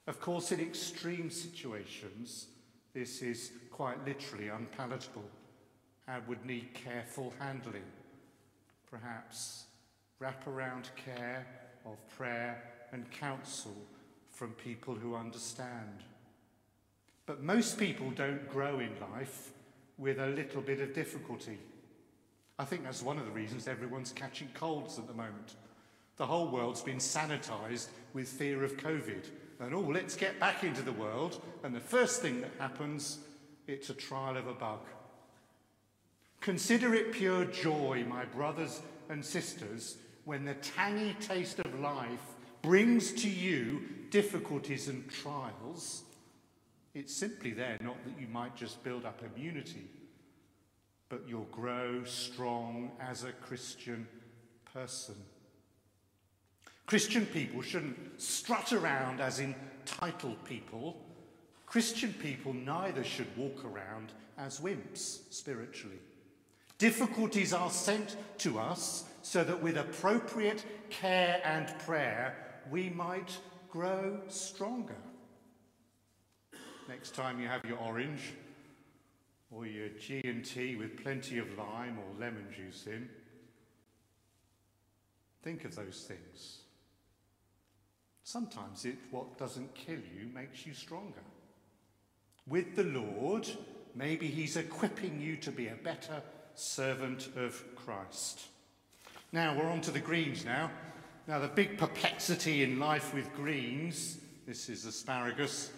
Of 0.07 0.21
course, 0.21 0.53
in 0.53 0.61
extreme 0.61 1.31
situations, 1.31 2.49
This 2.95 3.23
is 3.23 3.51
quite 3.73 4.05
literally 4.07 4.49
unpalatable 4.49 5.29
and 6.07 6.27
would 6.29 6.47
need 6.47 6.73
careful 6.75 7.35
handling. 7.41 7.83
Perhaps 8.89 9.65
wraparound 10.23 10.85
care 10.95 11.45
of 11.85 11.97
prayer 12.17 12.63
and 12.93 13.11
counsel 13.11 13.75
from 14.31 14.53
people 14.53 14.95
who 14.95 15.17
understand. 15.17 16.05
But 17.27 17.43
most 17.43 17.79
people 17.79 18.11
don't 18.11 18.49
grow 18.49 18.79
in 18.79 18.93
life 19.13 19.51
with 19.99 20.21
a 20.21 20.29
little 20.29 20.63
bit 20.63 20.81
of 20.81 20.95
difficulty. 20.95 21.59
I 22.61 22.65
think 22.65 22.85
that's 22.85 23.03
one 23.03 23.19
of 23.19 23.25
the 23.25 23.33
reasons 23.33 23.67
everyone's 23.67 24.13
catching 24.13 24.49
colds 24.55 24.99
at 24.99 25.09
the 25.09 25.15
moment. 25.15 25.57
The 26.17 26.27
whole 26.27 26.49
world's 26.49 26.83
been 26.83 26.99
sanitized 26.99 27.89
with 28.13 28.29
fear 28.29 28.63
of 28.63 28.77
COVID 28.77 29.27
And 29.61 29.75
oh, 29.75 29.81
let's 29.81 30.17
get 30.17 30.41
back 30.41 30.65
into 30.65 30.83
the 30.83 30.93
world. 30.93 31.43
And 31.63 31.75
the 31.75 31.81
first 31.81 32.21
thing 32.21 32.41
that 32.41 32.51
happens, 32.59 33.19
it's 33.67 33.91
a 33.91 33.95
trial 33.95 34.37
of 34.37 34.47
a 34.47 34.55
bug. 34.55 34.81
Consider 36.41 36.95
it 36.95 37.13
pure 37.13 37.45
joy, 37.47 38.05
my 38.09 38.25
brothers 38.27 38.83
and 39.09 39.25
sisters, 39.25 39.97
when 40.25 40.45
the 40.45 40.55
tangy 40.55 41.17
taste 41.21 41.59
of 41.59 41.81
life 41.81 42.21
brings 42.63 43.13
to 43.13 43.29
you 43.29 43.83
difficulties 44.11 44.89
and 44.89 45.09
trials. 45.11 46.03
It's 46.95 47.15
simply 47.15 47.53
there, 47.53 47.79
not 47.81 47.97
that 48.05 48.21
you 48.21 48.27
might 48.29 48.57
just 48.57 48.83
build 48.85 49.05
up 49.05 49.23
immunity, 49.35 49.89
but 51.09 51.23
you'll 51.27 51.49
grow 51.51 52.05
strong 52.05 52.93
as 53.01 53.25
a 53.25 53.33
Christian 53.33 54.07
person. 54.73 55.17
Christian 56.87 57.25
people 57.27 57.63
shouldn't 57.63 58.21
strut 58.21 58.73
around 58.73 59.21
as 59.21 59.41
entitled 59.41 60.45
people. 60.45 61.01
Christian 61.67 62.13
people 62.13 62.53
neither 62.53 63.03
should 63.03 63.35
walk 63.37 63.65
around 63.65 64.13
as 64.37 64.61
wimps 64.61 65.33
spiritually. 65.33 65.99
Difficulties 66.79 67.53
are 67.53 67.71
sent 67.71 68.17
to 68.39 68.59
us 68.59 69.05
so 69.23 69.43
that 69.45 69.63
with 69.63 69.79
appropriate 69.79 70.65
care 70.91 71.41
and 71.45 71.77
prayer, 71.81 72.37
we 72.71 72.91
might 72.91 73.39
grow 73.71 74.21
stronger. 74.29 74.97
Next 76.89 77.15
time 77.15 77.41
you 77.41 77.49
have 77.49 77.65
your 77.65 77.79
orange 77.79 78.35
or 79.51 79.67
your 79.67 79.89
G&T 79.89 80.77
with 80.77 81.03
plenty 81.03 81.39
of 81.39 81.57
lime 81.57 81.99
or 81.99 82.21
lemon 82.21 82.47
juice 82.55 82.87
in, 82.87 83.09
think 85.43 85.65
of 85.65 85.75
those 85.75 86.05
things. 86.07 86.64
Sometimes 88.25 88.87
it, 88.87 88.97
what 89.11 89.37
doesn't 89.37 89.75
kill 89.75 89.99
you 89.99 90.29
makes 90.35 90.67
you 90.67 90.73
stronger. 90.73 91.23
With 92.49 92.75
the 92.75 92.85
Lord, 92.85 93.47
maybe 93.95 94.27
He's 94.29 94.57
equipping 94.57 95.21
you 95.21 95.37
to 95.37 95.53
be 95.53 95.69
a 95.69 95.75
better 95.75 96.23
servant 96.55 97.29
of 97.37 97.63
Christ. 97.77 98.47
Now 99.31 99.57
we're 99.57 99.71
on 99.71 99.83
to 99.83 99.91
the 99.91 100.01
greens 100.01 100.45
now. 100.45 100.71
Now, 101.27 101.39
the 101.39 101.49
big 101.49 101.79
perplexity 101.79 102.63
in 102.63 102.79
life 102.79 103.15
with 103.15 103.33
greens, 103.35 104.19
this 104.47 104.69
is 104.69 104.85
asparagus, 104.85 105.71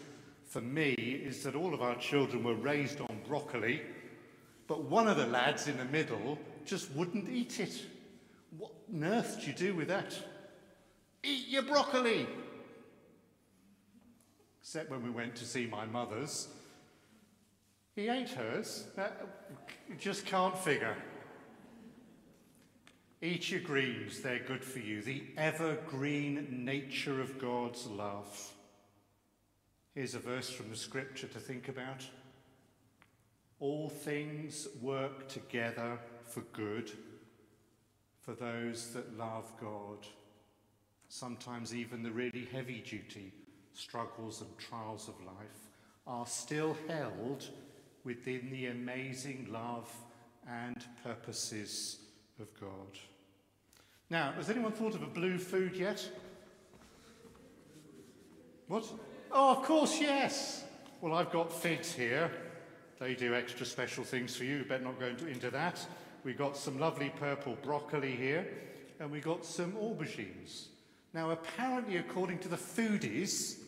for 0.45 0.61
me, 0.61 0.93
is 0.95 1.45
that 1.45 1.55
all 1.55 1.73
of 1.73 1.83
our 1.83 1.95
children 1.97 2.43
were 2.43 2.55
raised 2.55 3.01
on 3.01 3.21
broccoli, 3.29 3.83
but 4.67 4.85
one 4.85 5.07
of 5.07 5.17
the 5.17 5.27
lads 5.27 5.69
in 5.69 5.77
the 5.79 5.85
middle 5.85 6.37
just 6.65 6.91
wouldn't 6.93 7.29
eat 7.29 7.61
it. 7.61 7.81
What 8.59 8.73
on 8.93 9.05
earth 9.05 9.41
do 9.41 9.47
you 9.47 9.53
do 9.53 9.75
with 9.75 9.87
that? 9.87 10.17
Eat 11.23 11.49
your 11.49 11.63
broccoli! 11.63 12.27
Except 14.61 14.91
when 14.91 15.03
we 15.03 15.11
went 15.11 15.37
to 15.37 15.45
see 15.45 15.67
my 15.67 15.87
mother's. 15.87 16.49
He 17.95 18.09
ate 18.09 18.31
hers. 18.31 18.89
That, 18.97 19.27
just 19.99 20.27
can't 20.27 20.57
figure. 20.59 20.97
Eat 23.23 23.51
your 23.51 23.61
greens, 23.61 24.21
they're 24.21 24.41
good 24.41 24.65
for 24.65 24.79
you. 24.79 25.01
The 25.01 25.23
evergreen 25.39 26.65
nature 26.65 27.21
of 27.21 27.39
God's 27.39 27.87
love. 27.87 28.53
Here's 29.95 30.15
a 30.15 30.19
verse 30.19 30.51
from 30.51 30.69
the 30.69 30.77
scripture 30.77 31.27
to 31.29 31.39
think 31.39 31.69
about. 31.69 32.05
All 33.59 33.89
things 33.89 34.69
work 34.83 35.29
together 35.29 35.99
for 36.27 36.43
good 36.53 36.91
for 38.21 38.35
those 38.35 38.93
that 38.93 39.17
love 39.17 39.51
God. 39.59 40.07
Sometimes 41.09 41.75
even 41.75 42.03
the 42.03 42.11
really 42.11 42.49
heavy 42.53 42.83
duty 42.87 43.33
struggles 43.73 44.41
and 44.41 44.59
trials 44.59 45.09
of 45.09 45.15
life 45.25 45.71
are 46.07 46.27
still 46.27 46.77
held 46.89 47.49
within 48.05 48.49
the 48.51 48.67
amazing 48.67 49.49
love 49.51 49.93
and 50.49 50.85
purposes 51.03 51.99
of 52.41 52.49
God. 52.61 52.99
Now, 54.11 54.33
has 54.37 54.51
anyone 54.51 54.73
thought 54.73 54.95
of 54.95 55.03
a 55.03 55.07
blue 55.07 55.39
food 55.39 55.77
yet? 55.77 56.09
What? 58.69 58.85
Oh, 59.33 59.57
of 59.57 59.63
course, 59.65 60.01
yes. 60.01 60.65
Well, 61.01 61.15
I've 61.15 61.33
got 61.33 61.53
figs 61.53 61.93
here. 61.93 62.31
They 62.99 63.15
do 63.15 63.35
extra 63.35 63.67
special 63.67 64.05
things 64.05 64.35
for 64.35 64.45
you. 64.45 64.65
Better 64.65 64.85
not 64.85 64.99
go 64.99 65.07
into 65.07 65.51
that. 65.51 65.85
We've 66.25 66.39
got 66.39 66.57
some 66.57 66.79
lovely 66.79 67.13
purple 67.21 67.57
broccoli 67.63 68.15
here, 68.17 68.47
and 68.99 69.11
we've 69.11 69.25
got 69.25 69.45
some 69.45 69.73
aubergines. 69.73 70.67
Now, 71.17 71.31
apparently, 71.31 71.97
according 71.97 72.41
to 72.41 72.49
the 72.49 72.59
foodies, 72.59 73.61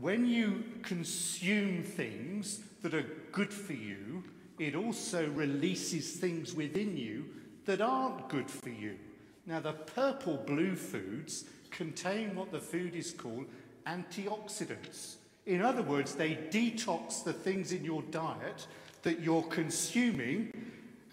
when 0.00 0.26
you 0.26 0.64
consume 0.82 1.82
things 1.82 2.60
that 2.82 2.92
are 2.92 3.06
good 3.32 3.54
for 3.54 3.72
you, 3.72 4.22
it 4.58 4.74
also 4.74 5.26
releases 5.30 6.16
things 6.16 6.52
within 6.52 6.94
you 6.94 7.24
that 7.64 7.80
aren't 7.80 8.28
good 8.28 8.50
for 8.50 8.68
you. 8.68 8.98
Now, 9.46 9.60
the 9.60 9.72
purple 9.72 10.36
blue 10.36 10.76
foods 10.76 11.46
contain 11.70 12.34
what 12.34 12.52
the 12.52 12.58
foodies 12.58 13.16
call 13.16 13.46
antioxidants. 13.86 15.14
In 15.46 15.62
other 15.62 15.82
words, 15.82 16.16
they 16.16 16.34
detox 16.50 17.24
the 17.24 17.32
things 17.32 17.72
in 17.72 17.82
your 17.82 18.02
diet 18.10 18.66
that 19.04 19.20
you're 19.20 19.42
consuming 19.44 20.52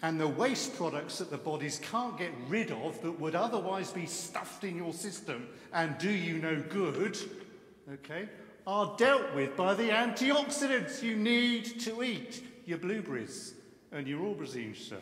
and 0.02 0.20
the 0.20 0.28
waste 0.28 0.76
products 0.76 1.18
that 1.18 1.30
the 1.30 1.38
bodies 1.38 1.80
can't 1.82 2.18
get 2.18 2.32
rid 2.48 2.70
of 2.70 3.00
that 3.02 3.18
would 3.18 3.34
otherwise 3.34 3.92
be 3.92 4.06
stuffed 4.06 4.64
in 4.64 4.76
your 4.76 4.92
system 4.92 5.48
and 5.72 5.96
do 5.98 6.10
you 6.10 6.38
no 6.38 6.62
good, 6.68 7.18
okay, 7.92 8.28
are 8.66 8.94
dealt 8.98 9.34
with 9.34 9.56
by 9.56 9.74
the 9.74 9.88
antioxidants 9.88 11.02
you 11.02 11.16
need 11.16 11.80
to 11.80 12.02
eat 12.02 12.42
your 12.66 12.78
blueberries 12.78 13.54
and 13.92 14.06
your 14.06 14.20
aubergines, 14.20 14.76
sir. 14.76 15.00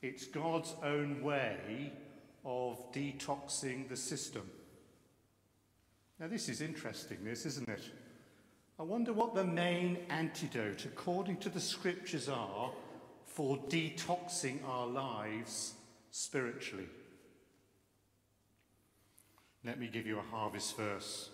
It's 0.00 0.26
God's 0.26 0.74
own 0.82 1.22
way 1.22 1.92
of 2.44 2.92
detoxing 2.92 3.88
the 3.88 3.96
system. 3.96 4.48
Now, 6.20 6.28
this 6.28 6.48
is 6.48 6.60
interesting, 6.60 7.18
this, 7.24 7.44
isn't 7.46 7.68
it? 7.68 7.82
I 8.78 8.82
wonder 8.82 9.12
what 9.12 9.34
the 9.34 9.44
main 9.44 9.98
antidote, 10.10 10.84
according 10.84 11.38
to 11.38 11.48
the 11.48 11.60
scriptures, 11.60 12.28
are 12.28 12.70
for 13.34 13.58
detoxing 13.68 14.58
our 14.64 14.86
lives 14.86 15.74
spiritually. 16.12 16.86
Let 19.64 19.80
me 19.80 19.88
give 19.92 20.06
you 20.06 20.20
a 20.20 20.36
harvest 20.36 20.76
verse. 20.76 21.30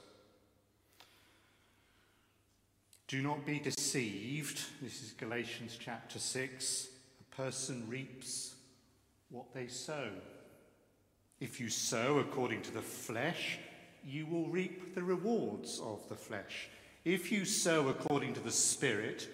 Do 3.07 3.21
not 3.21 3.45
be 3.45 3.59
deceived. 3.59 4.63
This 4.81 5.03
is 5.03 5.13
Galatians 5.13 5.77
chapter 5.79 6.19
6. 6.19 6.89
A 7.21 7.37
person 7.37 7.85
reaps 7.87 8.55
what 9.29 9.53
they 9.53 9.67
sow. 9.67 10.09
If 11.39 11.61
you 11.61 11.69
sow 11.69 12.19
according 12.19 12.63
to 12.63 12.73
the 12.73 12.81
flesh, 12.81 13.59
you 14.07 14.25
will 14.25 14.47
reap 14.47 14.95
the 14.95 15.03
rewards 15.03 15.79
of 15.85 16.09
the 16.09 16.17
flesh. 16.17 16.69
If 17.05 17.31
you 17.31 17.45
sow 17.45 17.89
according 17.89 18.35
to 18.35 18.41
the 18.41 18.51
Spirit, 18.51 19.29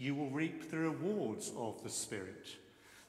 you 0.00 0.14
will 0.14 0.30
reap 0.30 0.70
the 0.70 0.78
rewards 0.78 1.52
of 1.56 1.82
the 1.84 1.90
Spirit. 1.90 2.48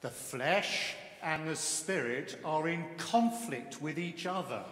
The 0.02 0.10
flesh 0.10 0.94
and 1.24 1.48
the 1.48 1.56
Spirit 1.56 2.38
are 2.44 2.68
in 2.68 2.86
conflict 2.98 3.82
with 3.82 3.98
each 3.98 4.26
other. 4.26 4.64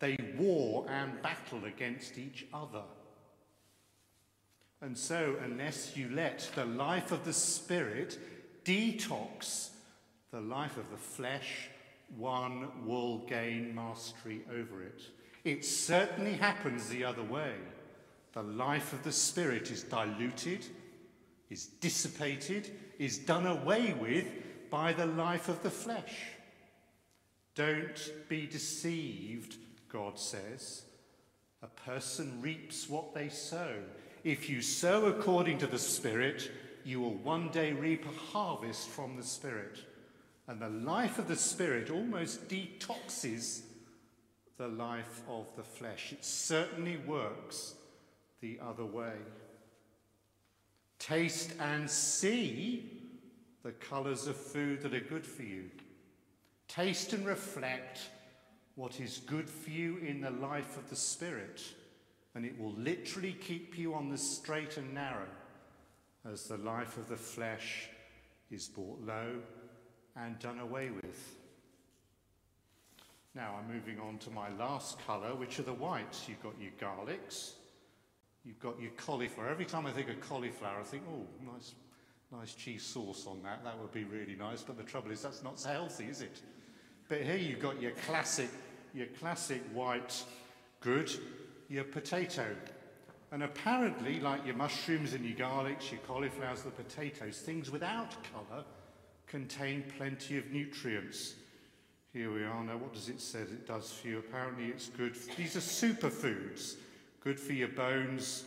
They 0.00 0.18
war 0.36 0.86
and 0.88 1.22
battle 1.22 1.64
against 1.64 2.18
each 2.18 2.46
other. 2.52 2.82
And 4.82 4.98
so, 4.98 5.36
unless 5.44 5.96
you 5.96 6.08
let 6.10 6.50
the 6.54 6.64
life 6.64 7.12
of 7.12 7.24
the 7.24 7.32
Spirit 7.32 8.18
detox 8.64 9.70
the 10.30 10.40
life 10.40 10.76
of 10.76 10.90
the 10.90 10.96
flesh, 10.96 11.68
one 12.16 12.68
will 12.86 13.18
gain 13.18 13.74
mastery 13.74 14.42
over 14.50 14.82
it. 14.82 15.02
It 15.44 15.64
certainly 15.64 16.34
happens 16.34 16.88
the 16.88 17.04
other 17.04 17.22
way. 17.22 17.54
The 18.32 18.42
life 18.42 18.92
of 18.92 19.02
the 19.02 19.12
Spirit 19.12 19.70
is 19.70 19.82
diluted, 19.82 20.64
is 21.50 21.66
dissipated, 21.66 22.70
is 22.98 23.18
done 23.18 23.46
away 23.46 23.92
with 23.92 24.26
by 24.70 24.92
the 24.92 25.06
life 25.06 25.48
of 25.48 25.62
the 25.62 25.70
flesh. 25.70 26.14
Don't 27.54 28.12
be 28.28 28.46
deceived, 28.46 29.56
God 29.92 30.18
says. 30.18 30.82
A 31.62 31.66
person 31.66 32.40
reaps 32.40 32.88
what 32.88 33.12
they 33.12 33.28
sow. 33.28 33.74
If 34.22 34.48
you 34.48 34.62
sow 34.62 35.06
according 35.06 35.58
to 35.58 35.66
the 35.66 35.78
Spirit, 35.78 36.50
you 36.84 37.00
will 37.00 37.14
one 37.16 37.50
day 37.50 37.72
reap 37.72 38.06
a 38.06 38.32
harvest 38.32 38.88
from 38.88 39.16
the 39.16 39.22
Spirit. 39.22 39.80
And 40.46 40.60
the 40.60 40.68
life 40.68 41.18
of 41.18 41.28
the 41.28 41.36
Spirit 41.36 41.90
almost 41.90 42.48
detoxes 42.48 43.62
the 44.56 44.68
life 44.68 45.22
of 45.28 45.46
the 45.56 45.62
flesh. 45.62 46.12
It 46.12 46.24
certainly 46.24 46.98
works 46.98 47.74
the 48.40 48.58
other 48.62 48.84
way. 48.84 49.14
Taste 51.00 51.54
and 51.58 51.90
see 51.90 53.08
the 53.64 53.72
colours 53.72 54.26
of 54.26 54.36
food 54.36 54.82
that 54.82 54.94
are 54.94 55.00
good 55.00 55.26
for 55.26 55.42
you. 55.42 55.64
Taste 56.68 57.14
and 57.14 57.26
reflect 57.26 58.10
what 58.76 59.00
is 59.00 59.22
good 59.26 59.48
for 59.48 59.70
you 59.70 59.96
in 59.96 60.20
the 60.20 60.30
life 60.30 60.76
of 60.76 60.88
the 60.88 60.96
Spirit, 60.96 61.62
and 62.34 62.44
it 62.44 62.56
will 62.60 62.74
literally 62.74 63.32
keep 63.32 63.76
you 63.76 63.94
on 63.94 64.10
the 64.10 64.18
straight 64.18 64.76
and 64.76 64.94
narrow 64.94 65.26
as 66.30 66.44
the 66.44 66.58
life 66.58 66.96
of 66.98 67.08
the 67.08 67.16
flesh 67.16 67.88
is 68.50 68.68
brought 68.68 69.00
low 69.00 69.36
and 70.16 70.38
done 70.38 70.60
away 70.60 70.90
with. 70.90 71.36
Now 73.34 73.56
I'm 73.58 73.72
moving 73.72 73.98
on 73.98 74.18
to 74.18 74.30
my 74.30 74.50
last 74.56 74.98
colour, 75.06 75.34
which 75.34 75.58
are 75.58 75.64
the 75.64 75.72
whites. 75.72 76.28
You've 76.28 76.42
got 76.42 76.54
your 76.60 76.72
garlics, 76.78 77.52
you've 78.44 78.60
got 78.60 78.80
your 78.80 78.90
cauliflower. 78.92 79.48
Every 79.48 79.64
time 79.64 79.86
I 79.86 79.92
think 79.92 80.08
of 80.08 80.20
cauliflower, 80.20 80.80
I 80.80 80.84
think, 80.84 81.02
oh, 81.12 81.26
nice, 81.52 81.74
nice 82.32 82.54
cheese 82.54 82.82
sauce 82.82 83.26
on 83.26 83.42
that. 83.42 83.64
That 83.64 83.78
would 83.78 83.92
be 83.92 84.04
really 84.04 84.36
nice. 84.36 84.62
But 84.62 84.76
the 84.76 84.84
trouble 84.84 85.10
is, 85.10 85.22
that's 85.22 85.42
not 85.42 85.58
so 85.60 85.70
healthy, 85.70 86.04
is 86.04 86.22
it? 86.22 86.40
But 87.08 87.22
here 87.22 87.36
you've 87.36 87.60
got 87.60 87.80
your 87.80 87.92
classic, 88.06 88.50
your 88.94 89.06
classic 89.18 89.62
white 89.72 90.24
good, 90.80 91.10
your 91.68 91.84
potato. 91.84 92.46
And 93.32 93.42
apparently, 93.44 94.18
like 94.20 94.44
your 94.44 94.56
mushrooms 94.56 95.12
and 95.12 95.24
your 95.24 95.36
garlics, 95.36 95.90
your 95.90 96.00
cauliflowers, 96.06 96.62
the 96.62 96.70
potatoes, 96.70 97.38
things 97.38 97.70
without 97.70 98.16
colour 98.32 98.64
contain 99.26 99.84
plenty 99.96 100.36
of 100.36 100.50
nutrients. 100.50 101.34
Here 102.12 102.32
we 102.32 102.42
are. 102.42 102.64
Now, 102.64 102.76
what 102.76 102.92
does 102.92 103.08
it 103.08 103.20
say 103.20 103.40
it 103.40 103.68
does 103.68 103.92
for 103.92 104.08
you? 104.08 104.18
Apparently, 104.18 104.66
it's 104.66 104.88
good. 104.88 105.16
These 105.36 105.54
are 105.54 105.60
superfoods, 105.60 106.74
good 107.22 107.38
for 107.38 107.52
your 107.52 107.68
bones 107.68 108.44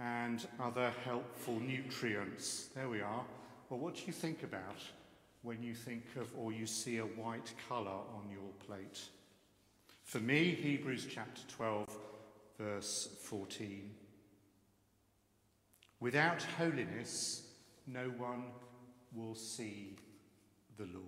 and 0.00 0.46
other 0.60 0.92
helpful 1.04 1.60
nutrients. 1.60 2.68
There 2.74 2.88
we 2.88 3.00
are. 3.00 3.24
Well, 3.68 3.78
what 3.78 3.94
do 3.94 4.02
you 4.06 4.12
think 4.12 4.42
about 4.42 4.78
when 5.42 5.62
you 5.62 5.74
think 5.74 6.04
of 6.20 6.32
or 6.36 6.52
you 6.52 6.66
see 6.66 6.98
a 6.98 7.04
white 7.04 7.54
colour 7.68 7.88
on 7.88 8.28
your 8.30 8.50
plate? 8.66 9.00
For 10.02 10.18
me, 10.18 10.56
Hebrews 10.60 11.06
chapter 11.08 11.42
12, 11.48 11.88
verse 12.58 13.16
14. 13.22 13.90
Without 16.00 16.42
holiness, 16.58 17.42
no 17.86 18.08
one 18.18 18.44
will 19.14 19.36
see 19.36 19.96
the 20.78 20.86
Lord. 20.86 21.04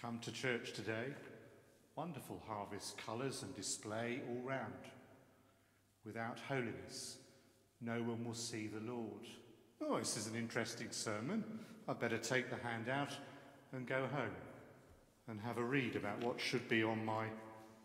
Come 0.00 0.20
to 0.20 0.32
church 0.32 0.72
today. 0.72 1.12
Wonderful 1.96 2.40
harvest 2.46 2.96
colours 2.96 3.42
and 3.42 3.54
display 3.54 4.22
all 4.30 4.40
round. 4.42 4.72
Without 6.08 6.38
holiness, 6.48 7.18
no 7.82 8.02
one 8.02 8.24
will 8.24 8.32
see 8.32 8.66
the 8.66 8.80
Lord. 8.90 9.26
Oh, 9.82 9.98
this 9.98 10.16
is 10.16 10.26
an 10.26 10.36
interesting 10.36 10.88
sermon. 10.90 11.44
I'd 11.86 12.00
better 12.00 12.16
take 12.16 12.48
the 12.48 12.56
handout 12.56 13.14
and 13.74 13.86
go 13.86 14.06
home 14.10 14.34
and 15.28 15.38
have 15.38 15.58
a 15.58 15.62
read 15.62 15.96
about 15.96 16.24
what 16.24 16.40
should 16.40 16.66
be 16.66 16.82
on 16.82 17.04
my 17.04 17.26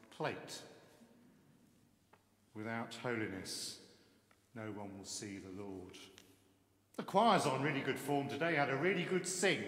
plate. 0.10 0.62
Without 2.56 2.96
holiness, 3.04 3.80
no 4.56 4.72
one 4.72 4.98
will 4.98 5.04
see 5.04 5.38
the 5.40 5.62
Lord. 5.62 5.98
The 6.96 7.04
choir's 7.04 7.46
on 7.46 7.62
really 7.62 7.82
good 7.82 8.00
form 8.00 8.30
today, 8.30 8.56
had 8.56 8.70
a 8.70 8.78
really 8.78 9.04
good 9.04 9.28
sing. 9.28 9.62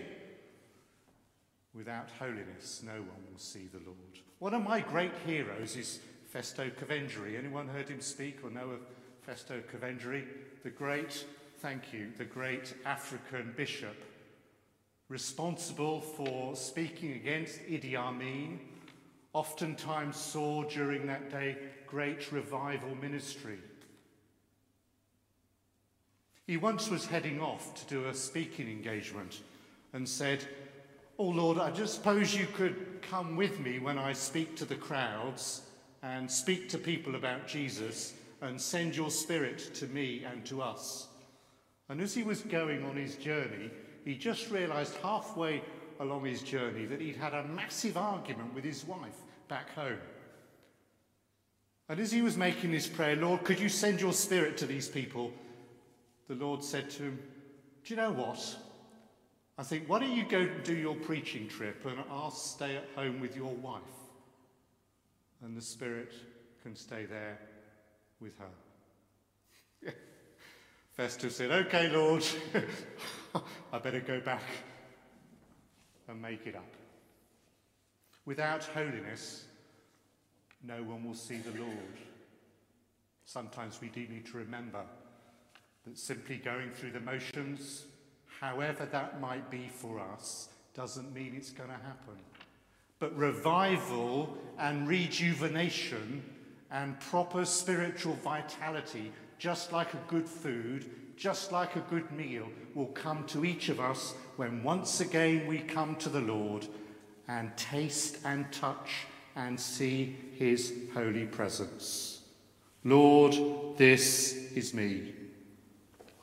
Without 1.74 2.10
holiness, 2.20 2.82
no 2.86 2.94
one 2.94 3.26
will 3.30 3.38
see 3.38 3.68
the 3.74 3.84
Lord. 3.86 4.22
One 4.40 4.54
of 4.54 4.64
my 4.64 4.80
great 4.80 5.12
heroes 5.26 5.76
is 5.76 6.00
Festo 6.36 6.70
Kivengere. 6.70 7.38
Anyone 7.40 7.70
heard 7.70 7.88
him 7.88 8.02
speak 8.02 8.40
or 8.44 8.50
know 8.50 8.72
of 8.72 8.82
Festo 9.26 9.62
Kivengere? 9.64 10.26
The 10.64 10.70
great, 10.70 11.26
thank 11.60 11.94
you, 11.94 12.12
the 12.18 12.26
great 12.26 12.74
African 12.86 13.54
bishop 13.56 13.96
responsible 15.08 16.02
for 16.02 16.56
speaking 16.58 17.14
against 17.14 17.62
Idi 17.62 17.96
Amin, 17.96 18.60
oftentimes 19.32 20.18
saw 20.18 20.64
during 20.64 21.08
that 21.08 21.32
day 21.32 21.56
great 21.88 22.32
revival 22.34 22.96
ministry. 22.96 23.60
He 26.48 26.58
once 26.58 26.90
was 26.90 27.06
heading 27.06 27.40
off 27.40 27.76
to 27.76 27.86
do 27.86 28.10
a 28.10 28.14
speaking 28.14 28.68
engagement 28.68 29.40
and 29.94 30.10
said, 30.10 30.44
Oh 31.18 31.30
Lord, 31.30 31.60
I 31.60 31.72
just 31.72 31.94
suppose 31.94 32.36
you 32.36 32.48
could 32.48 33.02
come 33.02 33.38
with 33.38 33.60
me 33.62 33.80
when 33.80 33.98
I 33.98 34.12
speak 34.12 34.58
to 34.58 34.66
the 34.66 34.76
crowds 34.76 35.62
and 36.06 36.30
speak 36.30 36.70
to 36.70 36.78
people 36.78 37.16
about 37.16 37.48
Jesus 37.48 38.14
and 38.42 38.62
send 38.62 38.96
your 38.96 39.10
spirit 39.10 39.74
to 39.74 39.88
me 39.88 40.24
and 40.32 40.46
to 40.46 40.62
us. 40.62 41.08
And 41.90 42.00
as 42.00 42.14
he 42.14 42.22
was 42.22 42.42
going 42.42 42.86
on 42.86 42.96
his 42.96 43.16
journey, 43.16 43.72
he 44.04 44.16
just 44.16 44.52
realized 44.52 44.96
halfway 45.02 45.64
along 46.00 46.26
his 46.26 46.44
journey 46.44 46.86
that 46.86 47.02
he'd 47.02 47.16
had 47.16 47.34
a 47.34 47.44
massive 47.46 47.98
argument 47.98 48.54
with 48.54 48.64
his 48.64 48.86
wife 48.86 49.18
back 49.48 49.74
home. 49.74 49.98
And 51.90 52.00
as 52.00 52.12
he 52.12 52.22
was 52.22 52.38
making 52.38 52.72
his 52.72 52.88
prayer, 52.88 53.16
Lord, 53.16 53.44
could 53.44 53.60
you 53.60 53.70
send 53.70 54.00
your 54.00 54.14
spirit 54.14 54.58
to 54.58 54.68
these 54.68 54.88
people? 54.88 55.32
The 56.28 56.36
Lord 56.36 56.64
said 56.64 56.90
to 56.92 57.04
him, 57.04 57.20
Do 57.84 57.94
you 57.94 58.00
know 58.00 58.12
what? 58.12 58.56
I 59.58 59.64
think, 59.64 59.88
why 59.88 60.00
don't 60.00 60.16
you 60.16 60.26
go 60.26 60.48
do 60.64 60.76
your 60.76 60.96
preaching 60.96 61.48
trip 61.48 61.84
and 61.86 61.98
I'll 62.12 62.30
stay 62.30 62.76
at 62.76 62.90
home 62.96 63.20
with 63.20 63.36
your 63.36 63.54
wife? 63.56 63.82
And 65.44 65.56
the 65.56 65.62
Spirit 65.62 66.14
can 66.64 66.76
stay 66.76 67.06
there 67.06 67.40
with 68.20 68.38
her. 68.40 69.92
Festus 70.94 71.36
said, 71.36 71.52
Okay, 71.52 71.90
Lord, 71.90 72.26
I 73.74 73.80
better 73.80 74.00
go 74.00 74.20
back 74.22 74.44
and 76.08 76.22
make 76.22 76.48
it 76.48 76.56
up. 76.56 76.74
Without 78.26 78.64
holiness, 78.64 79.46
no 80.64 80.82
one 80.84 81.04
will 81.04 81.14
see 81.14 81.38
the 81.38 81.60
Lord. 81.60 82.00
Sometimes 83.26 83.82
we 83.82 83.90
do 83.90 84.08
need 84.08 84.26
to 84.28 84.38
remember 84.38 84.84
that 85.86 85.98
simply 85.98 86.38
going 86.38 86.72
through 86.72 86.92
the 86.92 87.00
motions, 87.00 87.86
however 88.40 88.88
that 88.92 89.22
might 89.22 89.50
be 89.52 89.68
for 89.68 90.00
us, 90.00 90.50
doesn't 90.74 91.14
mean 91.14 91.34
it's 91.36 91.52
going 91.52 91.70
to 91.70 91.76
happen. 91.76 92.16
But 93.00 93.16
revival 93.18 94.38
and 94.58 94.88
rejuvenation 94.88 96.24
and 96.72 97.00
proper 97.00 97.46
spiritual 97.46 98.14
vitality, 98.24 99.12
just 99.38 99.72
like 99.72 99.94
a 99.94 100.04
good 100.08 100.28
food, 100.28 100.90
just 101.18 101.52
like 101.52 101.76
a 101.76 101.82
good 101.90 102.10
meal, 102.12 102.48
will 102.74 102.88
come 102.88 103.26
to 103.28 103.46
each 103.46 103.70
of 103.70 103.80
us 103.80 104.14
when 104.38 104.64
once 104.64 105.02
again 105.02 105.46
we 105.48 105.60
come 105.60 105.96
to 105.98 106.10
the 106.10 106.22
Lord 106.22 106.68
and 107.28 107.56
taste 107.58 108.20
and 108.24 108.52
touch 108.52 109.06
and 109.36 109.60
see 109.60 110.16
his 110.34 110.74
holy 110.94 111.26
presence. 111.26 112.22
Lord, 112.84 113.36
this 113.78 114.34
is 114.54 114.74
me. 114.74 115.14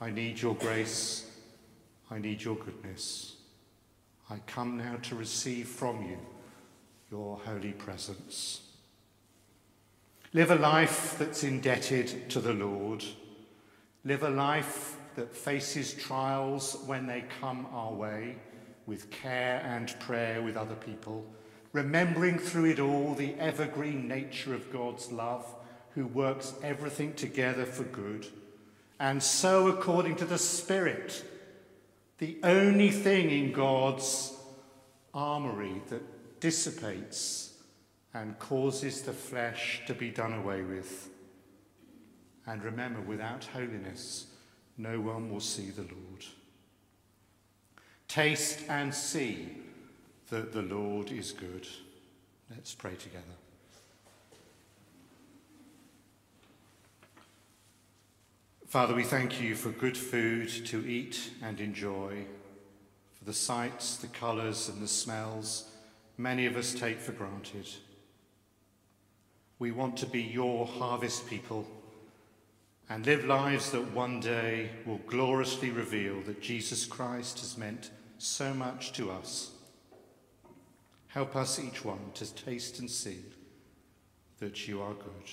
I 0.00 0.10
need 0.10 0.40
your 0.40 0.54
grace. 0.54 1.30
I 2.10 2.18
need 2.18 2.42
your 2.42 2.56
goodness. 2.56 3.36
I 4.30 4.38
come 4.46 4.78
now 4.78 4.96
to 5.02 5.14
receive 5.14 5.68
from 5.68 6.02
you 6.02 6.18
your 7.12 7.38
holy 7.44 7.72
presence. 7.72 8.62
Live 10.32 10.50
a 10.50 10.54
life 10.54 11.18
that's 11.18 11.44
indebted 11.44 12.30
to 12.30 12.40
the 12.40 12.54
Lord. 12.54 13.04
Live 14.02 14.22
a 14.22 14.30
life 14.30 14.96
that 15.16 15.36
faces 15.36 15.92
trials 15.92 16.78
when 16.86 17.06
they 17.06 17.26
come 17.38 17.66
our 17.70 17.92
way 17.92 18.36
with 18.86 19.10
care 19.10 19.60
and 19.66 19.94
prayer 20.00 20.40
with 20.40 20.56
other 20.56 20.74
people, 20.74 21.26
remembering 21.74 22.38
through 22.38 22.70
it 22.70 22.80
all 22.80 23.12
the 23.12 23.34
evergreen 23.34 24.08
nature 24.08 24.54
of 24.54 24.72
God's 24.72 25.12
love, 25.12 25.44
who 25.94 26.06
works 26.06 26.54
everything 26.62 27.12
together 27.12 27.66
for 27.66 27.84
good, 27.84 28.26
and 28.98 29.22
so 29.22 29.68
according 29.68 30.16
to 30.16 30.24
the 30.24 30.38
Spirit, 30.38 31.22
the 32.16 32.38
only 32.42 32.90
thing 32.90 33.30
in 33.30 33.52
God's 33.52 34.34
armory 35.12 35.82
that 35.90 36.11
dissipates 36.42 37.54
and 38.14 38.36
causes 38.40 39.02
the 39.02 39.12
flesh 39.12 39.80
to 39.86 39.94
be 39.94 40.10
done 40.10 40.32
away 40.32 40.62
with. 40.62 41.08
And 42.46 42.64
remember, 42.64 43.00
without 43.00 43.44
holiness, 43.44 44.26
no 44.76 45.00
one 45.00 45.30
will 45.30 45.40
see 45.40 45.70
the 45.70 45.82
Lord. 45.82 46.24
Taste 48.08 48.58
and 48.68 48.92
see 48.92 49.56
that 50.30 50.52
the 50.52 50.62
Lord 50.62 51.12
is 51.12 51.30
good. 51.30 51.68
Let's 52.50 52.74
pray 52.74 52.96
together. 52.96 53.22
Father, 58.66 58.94
we 58.96 59.04
thank 59.04 59.40
you 59.40 59.54
for 59.54 59.70
good 59.70 59.96
food 59.96 60.48
to 60.66 60.84
eat 60.88 61.30
and 61.40 61.60
enjoy, 61.60 62.24
for 63.12 63.24
the 63.26 63.32
sights, 63.32 63.96
the 63.96 64.08
colours, 64.08 64.68
and 64.68 64.82
the 64.82 64.88
smells 64.88 65.71
many 66.22 66.46
of 66.46 66.56
us 66.56 66.72
take 66.72 67.00
for 67.00 67.12
granted. 67.12 67.68
We 69.58 69.72
want 69.72 69.96
to 69.98 70.06
be 70.06 70.22
your 70.22 70.66
harvest 70.66 71.26
people 71.26 71.66
and 72.88 73.04
live 73.04 73.24
lives 73.24 73.70
that 73.72 73.92
one 73.92 74.20
day 74.20 74.70
will 74.86 75.00
gloriously 75.06 75.70
reveal 75.70 76.20
that 76.22 76.40
Jesus 76.40 76.86
Christ 76.86 77.40
has 77.40 77.58
meant 77.58 77.90
so 78.18 78.54
much 78.54 78.92
to 78.92 79.10
us. 79.10 79.50
Help 81.08 81.36
us, 81.36 81.58
each 81.58 81.84
one, 81.84 82.12
to 82.14 82.34
taste 82.34 82.78
and 82.78 82.90
see 82.90 83.18
that 84.38 84.66
you 84.68 84.80
are 84.80 84.94
good. 84.94 85.30